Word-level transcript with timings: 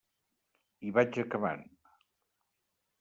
I 0.89 0.93
vaig 0.95 1.19
acabant. 1.25 1.63